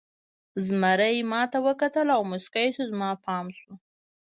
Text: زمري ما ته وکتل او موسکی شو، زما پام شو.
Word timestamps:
زمري 0.67 1.15
ما 1.31 1.41
ته 1.51 1.57
وکتل 1.67 2.07
او 2.15 2.21
موسکی 2.31 2.67
شو، 2.75 2.83
زما 2.91 3.09
پام 3.25 3.45
شو. 3.57 3.71